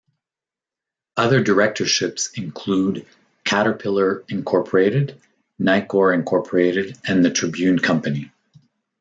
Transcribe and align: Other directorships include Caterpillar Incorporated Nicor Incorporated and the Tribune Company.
Other 1.15 1.43
directorships 1.43 2.31
include 2.31 3.05
Caterpillar 3.43 4.23
Incorporated 4.29 5.21
Nicor 5.59 6.13
Incorporated 6.15 6.97
and 7.07 7.23
the 7.23 7.29
Tribune 7.29 7.77
Company. 7.77 8.31